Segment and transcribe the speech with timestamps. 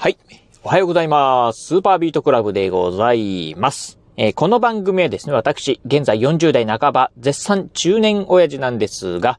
[0.00, 0.16] はい。
[0.64, 1.62] おはようございます。
[1.62, 3.98] スーパービートクラブでございます。
[4.16, 9.38] えー、この番組はですね、私、現在40代半ば、絶賛中年親父なんですが、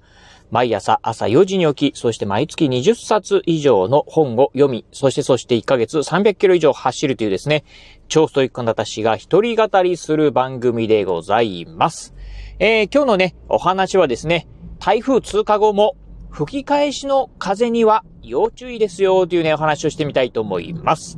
[0.52, 7.64] 毎朝朝4時に起き、そして毎月20冊以上の本を読み、そしてそして1ヶ月300キロ以上走るというですね、
[8.08, 12.14] 超ストイックな私が一人語りする番組でございます。
[12.60, 14.48] えー、今日のね、お話はですね、
[14.78, 15.96] 台風通過後も
[16.30, 21.18] 吹き返しの風には要注意ですよというね、お話をしてみたいと思います。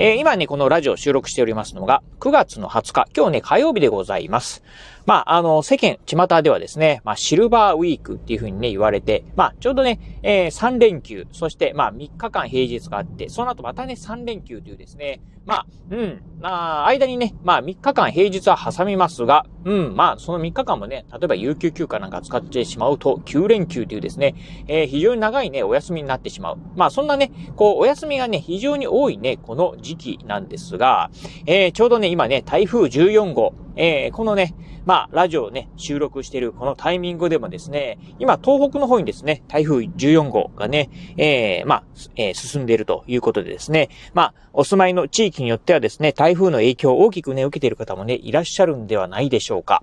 [0.00, 4.62] えー、今ね、このラジオ収録しておりますのが、9月の20日、今日ね、火曜日でございます。
[5.06, 24.34] まあ、あの、世間、巷ではですね、まあ、シルバーウィークっていう風にね、言われて、まあ、ちょうどね、えー、3連休、そして、まあ、3日間平日があって、その後またね、3連休というですね、まあ、うん、まあ、間にね、まあ、3日間平日は挟みますが、うん、まあ、その3日間もね、例えば有給休暇なんか使ってしまうと、9連休というですね、
[24.66, 26.58] えー、非常に長いね、お休みになってしまう。
[26.76, 31.10] まあ、そんなね、こう、お休みがね、非常に多いね、この時時期なんですが、
[31.46, 41.84] えー、ちょうどね、今ね、台風14号、えー、このね、まあ、ラジオをね、収録しているこのタイミングでもですね、今、東北の方にですね、台風14号がね、えー、まあ、
[42.16, 49.82] えー、進んでいるということでですね、まあ、お住まいの地域によってはですね、台風の影響を大きくね、受けている方もね、いらっしゃるんではないでしょうか。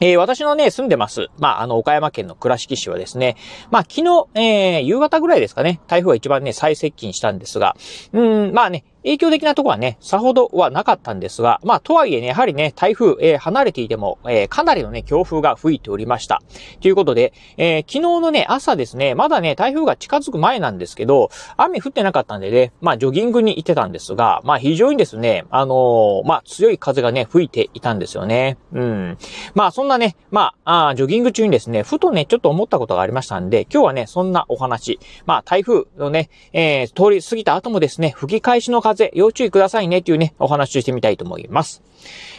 [0.00, 1.28] えー、私のね、住んでます。
[1.38, 3.36] まあ、あの、岡山県の倉敷市はですね、
[3.70, 7.76] まあ、昨日、えー、夕方ぐらいですかね、台風が一番ね、最接近したんですが、
[8.12, 16.42] うん、まあね、影響的なところはね、さほどはなかったんですが、まあ、とはいえね、やはりね、台風、えー、離れていても、えー、かなりのね、強風が吹いておりました。
[16.80, 28.56] ということで、えー、昨日のね、朝ですね、まだね、台風が近づく前なんですけど、雨降ってなかったんでね、まあ、ジョギングに行ってたんですが、まあ、非常にですね、あのまあ、強い風がね、吹いていたんですよね。
[28.72, 29.18] うん。
[29.54, 41.82] まあ、そんなね、まあ、あジョギング中にですね、ふとね、ちょっと思ったことがありましたんで、今日はね、そんなお話、まあ、台風のね、え通り過ぎた後もですね、吹き返しの風、要注意くださいねっていうね、お話をしてみたいと思います。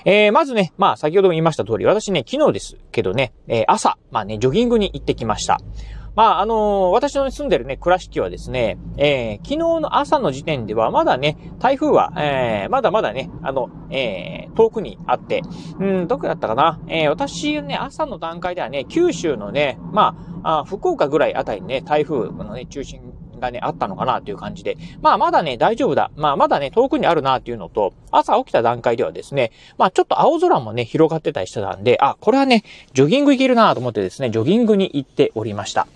[0.06, 5.60] えー、まずね、まあ、先ほども言いました通り、私ね、昨日ですけどね、えー、朝、まあね、ジョギングに行ってきました。
[6.16, 15.42] まあ、あのー、私の住んでるね、倉敷はですね、えー、昨日の朝の時点では、まだね、台風は、えー、まだまだね、あの、えー、遠くにあって、
[15.78, 23.02] うん、どこだったかな、えー、私ね、朝の段階ではね、九州のね、まあ、あ福岡ぐらいあたりにね、台風のね、中心
[23.40, 26.12] がね、あったのかなという感じで、まあまだね、大丈夫だ。
[26.16, 32.64] まあまだね、遠くにあるなっていうのと、朝起きた段階ではですね、まあちょっと青空もね、広がってたりしてたんで、あ、これはね、
[32.94, 35.88] ジョギング行けるなと思ってですね、ジョギングに行っておりました。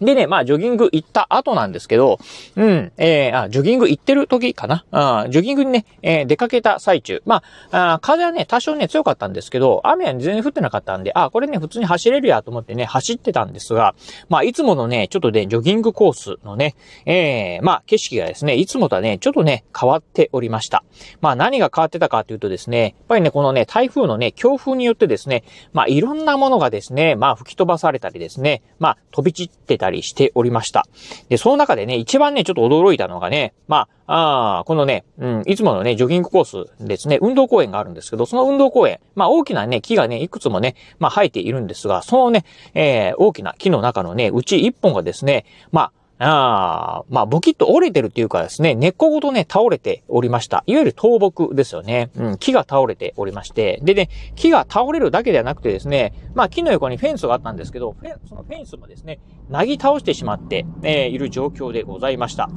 [0.00, 2.18] でね、まあ、ジョギング行った後なんですけど、
[2.56, 4.84] うん、えー、あ、ジョギング行ってる時かな？
[4.90, 7.22] あジョギングにね、えー、出かけた最中。
[7.26, 13.94] まあ、あ風はね、多少ね、強かったんですけど、雨は全然降ってなかったんで、あ、これね、普通に走れるやと思ってね、走ってたんですが、
[14.28, 16.74] まあ、いつものね、ちょっとね、ジョギングコースのね、
[17.04, 20.84] えー、まあ、景色がですね、いつもとはね、ちょっとね、変わっておりました。
[21.20, 30.60] まあ、何が変わってたかというとですね、やっぱりね、このね、台風のね、強風によってですね、まあ、いろんなものがですね、まあ、吹き飛ばされたりですね、まあ、飛び散ってたりりしておりま。
[30.62, 30.86] した。
[31.28, 45.92] で、その中でね、一番ね、ちょっと驚いたのがね、まあ、あこのね、うん、いつものね、ジョギングコースですね、運動公園があるんですけど、その運動公園、まあ大きなね、木がね、いくつもね、まあ生えているんですが、そのね、えー、大きな木の中のね、うち一本がですね、まあ、
[46.22, 50.62] ああ、まあ、ボキッと折れてるっていうかですね、根っこごとね、倒れておりました。
[50.66, 52.10] いわゆる倒木ですよね。
[52.14, 53.80] うん、木が倒れておりまして。
[53.82, 57.96] でね、木が倒れるだけではなくてですね、まあ、木の横にフェンスがあったんですけど、
[58.28, 62.50] そのフェンスもですね、なぎ倒してしまって、えー、いる状況でございました。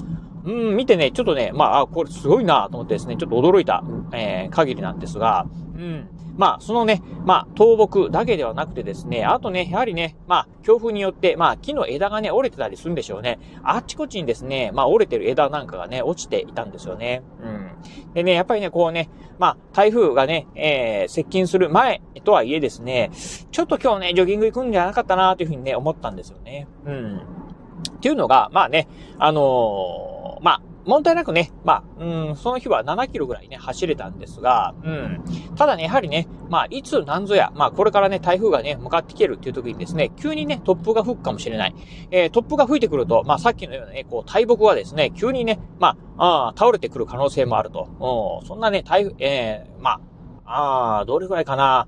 [0.44, 3.81] うん、見てね、ちょっとね、まあ、あ、これすごいなと思ってですね、ちょっと驚いた、
[4.12, 6.09] えー、限りなんですが、うん。
[6.35, 13.39] まあ、そのね、まあ、倒木だけではなくてですね、あとね、やはりね、まあ、強風によって、まあ、木の枝がね、折れてたりするんでしょうね。
[13.63, 17.22] あっちこっちにですね、まあ、折れてる枝なんかがね、落ちていたんですよね。
[17.41, 18.13] うん。
[18.13, 23.11] でね、やっぱりね、こうね、まあ、台風がね、えー、接近する前とはいえですね、
[23.51, 26.67] ちょっと今日ね、ジョギング行くんじゃなかったなというふうにね、思ったんですよね。
[26.85, 27.17] うん。
[27.17, 28.88] っていうのが、まあね、
[29.19, 35.24] あのー、まあ、問題なくね、まあ、うん、その日は7キロぐらいね、走れたんですが、うん。
[35.56, 41.76] ただね、やはりね、まあ、いつ何ぞや、まあ、これからね、台風がね、向かってきてるっていう時にですね、急にね、突風が吹くかもしれない。
[42.12, 48.41] えー、突風が吹いてくると、まあ、さっきのようなね、こう、大木はですね、急にね、まあ、あ倒れてくる可能性もあると。
[48.41, 50.02] うん、そんなね、台風、えー、ま
[50.46, 51.88] あ、あどれぐらいかな。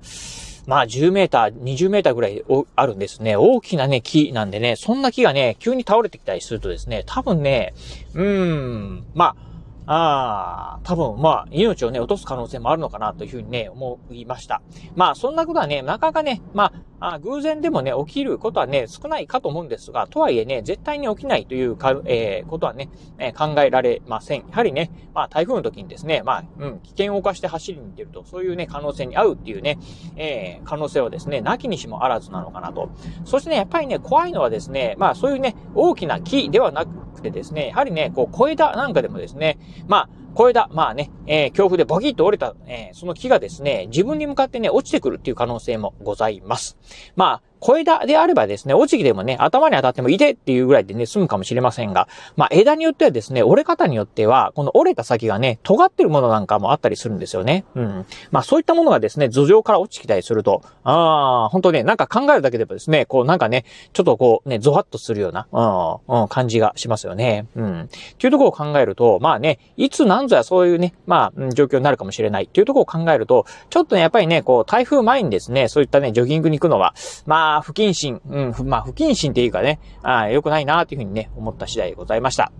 [0.66, 3.36] まあ10メーター、20メーターぐらいあるんですね。
[3.36, 7.74] 大きなね、木なんでね、そんな木がね、急に倒れてきたりするとですね、多分ね、
[8.14, 9.46] うーん、まあ、
[9.88, 14.60] ああ、多分、まあ、命をね、落とす可能性もあるのかなというふうにね、思いました。
[14.96, 22.88] まあ、そんなことはね、なかなかね、まああ偶然でもね、起きることはね、少ないかと思うんですが、とはいえね、絶対に起きないというか、えー、ことはね、
[23.18, 24.40] えー、考えられません。
[24.40, 29.78] やはりね、まあ、台風の時にですね、まあ、うん、危険を冒して走りに出ると、そういうね、可能性に合うっていうね、
[30.16, 32.90] えー、可能性はですね、なきにしもあらずなのかなと。
[33.24, 46.76] そしてね、やっぱりね、怖いのはですね、まあ、そういうね、大きな木ではなくてですね、やはりね、こう、小枝なんかでもですね、まあ、小枝、まあね、えー、強風でボキッと折れた、えー、その木がですね、自分に向かってね、落ちてくるっていう可能性もございます。
[47.16, 57.64] まあ、小枝であればですね、落ち木でもね、頭に当たってもいてっていうぐらいでね、済むかもしれませんが、まあ、枝によってはですね、折れ方によっては、この折れた先がね、尖ってるものなんかもあったりするんですよね。
[57.74, 58.06] うん。
[58.30, 67.46] まあ、そういったものがですね、頭上から落ちてきたりすると、ああ、本当ね、なんか考えるだけでもですね、こうなんかね、ちょっとこうね、ゾワッとするような、うん、うん、感じがしますよね。
[67.56, 67.80] うん。
[67.82, 67.86] っ
[68.18, 76.94] ていうところを考えると、まあね、いつ何ぞやそういうね、まあ、状況になるかもしれないっていうところを考えると、ちょっとね、やっぱりね、こう、台風前にですね、そういったね、ジョギングに行くのは、
[77.26, 82.52] まあ、あ不謹慎、うん、まあ、不謹慎っていうかね、ああ、良くないなというふうにね、思った次第でございました。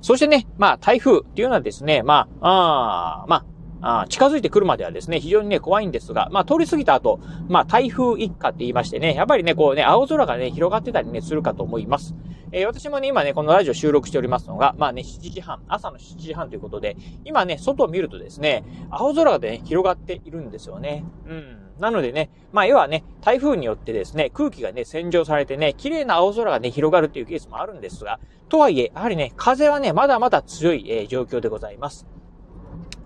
[0.00, 12.14] そしてね、まあ、台風っていうのはですね、まあ、あまあ、あ近づいてくるまではですね、非常にね、怖いんですが、まあ、通り過ぎた後、まあ、台風一過って言いましてね、やっぱりね、こうね、青空がね、広がってたりね、するかと思います。
[12.52, 21.04] えー、私もね、今ね、このラジオ収録しておりますのが、まあね、7時半、朝の7時半ということで、今ね、外を見るとですね、青空がね、広がっているんですよね。
[21.26, 21.69] うん。
[21.80, 32.06] なのでね、まあ、要はね、台風によってですね、空気がね、洗浄されてね、綺麗な青空がね、広がるっていうケースもあるんですが、とはいえ、やはりね、風はね、まだまだ強い、えー、状況でございます。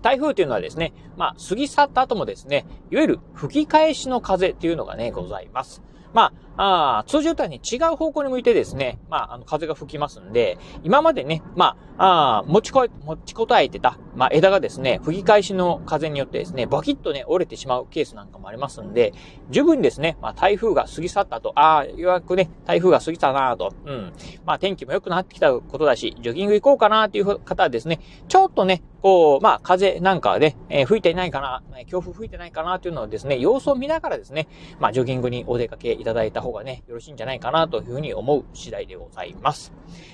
[0.01, 5.81] 台風というのはですね、まあ、過ぎ去った後もですね、いわゆる吹き返しの風っていうのがね、ございます。
[6.15, 19.13] まあ、あ通常とはね、違う方向に向いてですね、まあ、あの、風が吹きますんで、今までね、まあ、あ持ちこ、持ちこたえてた、まあ、枝がですね、吹き返しの風によってですね、バキッとね、折れてしまうケースなんかもありますんで、
[19.49, 24.13] 十分ですね、まあ、台風が過ぎ去ったと、ああ、ようやくね、台風が過ぎたなと、うん。
[24.45, 34.47] まあ、天気も良くなってきたことだし、ジョギング行こうかなっていう方はですね、ちょっとね、こう、まあ、風なんかで、えー、吹いていないかな、強風吹いてないかなっていうのをですね、様子を見ながらですね、
[34.79, 39.73] まあ、ジョギングにお出かけいただいた方がね、よろしいんじゃないかなというふうに思う次第でございます。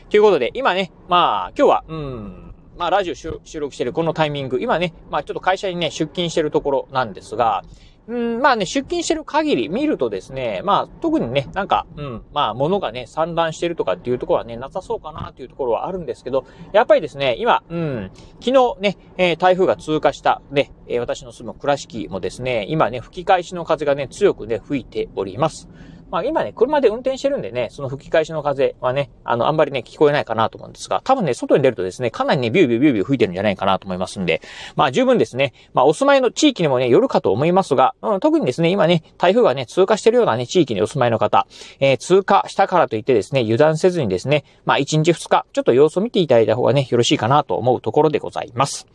[0.10, 7.64] ということで、今ね、まあ、今日は、うん、まあ、ラジオ収録してるこのタイミング、今ね、まあ、ちょっと会社にね、出勤してるところなんですが、
[8.08, 25.70] うん、まあね、出勤してる限り見るとですね、まあ、特にね、なんか、うん、まあ、物がね、散乱してるとかっていうところはね、なさそうかなっていうところはあるんですけど、やっぱりですね、今、うん、昨日ね、えー、台風が通過した、ね、えー、私の住む倉敷もですね、今ね、吹き返しの風がね、強くね、吹いております。
[26.12, 34.42] まあ今ね、車で運転してるんでね、その吹き返しの風はね、あの、あんまりね、聞こえないかなと思うんですが、多分ね、外に出るとですね、かなりね、ビュービュービュービュー吹いてるんじゃないかなと思いますんで、
[34.76, 41.48] まあ十分ですね、まあお住まいの地域にもね、よるかと思いますが、うん、特にですね、今ね、台風がね、通過してるようなね、地域にお住まいの方、
[41.80, 48.86] えー、通過したからといってですね、油断せずにですね、まあ1日2日、ちょっと様子を見ていただいた方がね、よろしいかなと思うところでございます。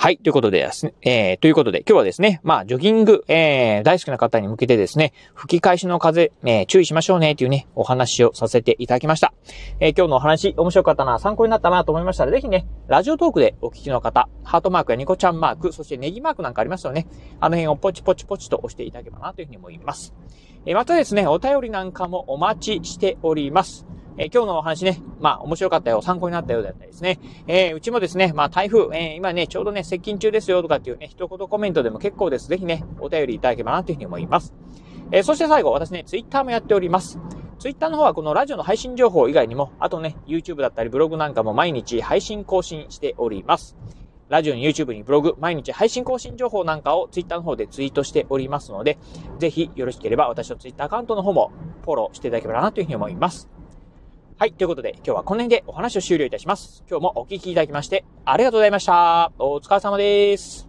[0.00, 9.32] はい、ということでですね、えー、ということで、今日はですね、まあ、ジョギング、えー、大好きな方に向けてですね、吹き返しの風、えー、え注意しましょうね、というね、お話をさせていただきました。
[9.80, 17.06] えー、今日のお話、面白かったな、参考になったなと思いましたら、ぜひね、ラジオトークでお聞きの方、ハートマークやニコちゃんマーク、そしてネギマークなんかありますよね。
[17.40, 20.14] あの辺をポチポチポチと押していただければな、というふうに思います。
[20.66, 23.86] えー、またですね、お便りなんかもお待ちしております。
[24.20, 27.20] え、今日のお話ね、まあ面白かったよ、参考になったようだったりですね。
[27.46, 32.48] えー、うちもですね、まあ台風、えー、今ね、ちょうどね、接近中ですよとかっていうね、一言コメントでも結構です。
[32.48, 34.54] ぜひね、お便りいただければなというふうに思います。
[35.10, 37.18] えー、そして最後、私ね、ツイッターもやっております。
[37.58, 43.76] ツイッターの方はこのラジオの配信情報以外にも、あとね、YouTube だったりブログなんかも毎日配信更新しております。
[44.28, 48.98] ラジオに YouTube にブログ、毎日配信更新情報なんかを Twitter の方でツイートしておりますので、
[49.38, 51.50] ぜひよろしければ私の Twitter アカウントの方も
[51.82, 53.48] フォローしていただければなというふうに思います。
[54.36, 54.52] はい。
[54.52, 56.84] ということで、今日はこの辺でお話を終了いたします。
[56.88, 59.32] 今日もお聞きいただきまして、ありがとうございました。
[59.38, 60.67] お疲れ様です。